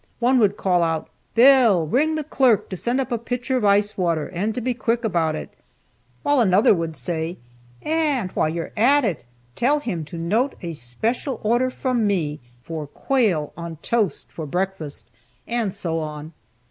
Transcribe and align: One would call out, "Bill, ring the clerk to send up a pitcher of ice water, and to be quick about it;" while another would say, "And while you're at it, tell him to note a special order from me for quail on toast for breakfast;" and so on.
One 0.17 0.39
would 0.39 0.57
call 0.57 0.81
out, 0.81 1.09
"Bill, 1.35 1.85
ring 1.85 2.15
the 2.15 2.23
clerk 2.23 2.69
to 2.69 2.75
send 2.75 2.99
up 2.99 3.11
a 3.11 3.19
pitcher 3.19 3.55
of 3.57 3.63
ice 3.63 3.99
water, 3.99 4.25
and 4.29 4.55
to 4.55 4.59
be 4.59 4.73
quick 4.73 5.03
about 5.03 5.35
it;" 5.35 5.51
while 6.23 6.39
another 6.39 6.73
would 6.73 6.95
say, 6.97 7.37
"And 7.83 8.31
while 8.31 8.49
you're 8.49 8.71
at 8.75 9.05
it, 9.05 9.25
tell 9.55 9.79
him 9.79 10.03
to 10.05 10.17
note 10.17 10.55
a 10.63 10.73
special 10.73 11.39
order 11.43 11.69
from 11.69 12.07
me 12.07 12.39
for 12.63 12.87
quail 12.87 13.53
on 13.55 13.75
toast 13.83 14.31
for 14.31 14.47
breakfast;" 14.47 15.07
and 15.45 15.71
so 15.71 15.99
on. 15.99 16.33